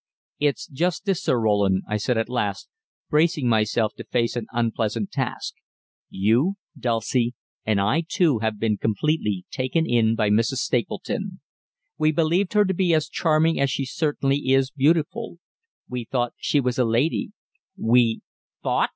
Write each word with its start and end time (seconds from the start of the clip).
"It's 0.39 0.65
just 0.65 1.05
this, 1.05 1.21
Sir 1.21 1.39
Roland," 1.39 1.83
I 1.87 1.97
said 1.97 2.17
at 2.17 2.27
last, 2.27 2.67
bracing 3.11 3.47
myself 3.47 3.93
to 3.97 4.03
face 4.03 4.35
an 4.35 4.47
unpleasant 4.51 5.11
task. 5.11 5.53
"You, 6.09 6.55
Dulcie, 6.75 7.35
and 7.67 7.79
I 7.79 8.01
too, 8.09 8.39
have 8.39 8.59
been 8.59 8.77
completely 8.77 9.45
taken 9.51 9.85
in 9.85 10.15
by 10.15 10.31
Mrs. 10.31 10.55
Stapleton. 10.57 11.39
We 11.99 12.11
believed 12.11 12.53
her 12.53 12.65
to 12.65 12.73
be 12.73 12.95
as 12.95 13.09
charming 13.09 13.59
as 13.59 13.69
she 13.69 13.85
certainly 13.85 14.49
is 14.49 14.71
beautiful, 14.71 15.37
we 15.87 16.05
thought 16.05 16.33
she 16.39 16.59
was 16.59 16.79
a 16.79 16.83
lady, 16.85 17.33
we" 17.77 18.21
"'Thought'!" 18.63 18.89